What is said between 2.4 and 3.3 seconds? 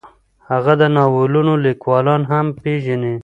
پېژني.